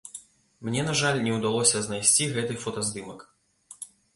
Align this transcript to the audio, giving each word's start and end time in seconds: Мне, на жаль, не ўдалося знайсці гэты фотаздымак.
Мне, 0.67 0.81
на 0.87 0.95
жаль, 1.01 1.19
не 1.27 1.35
ўдалося 1.35 1.77
знайсці 1.89 2.29
гэты 2.35 2.59
фотаздымак. 2.65 3.19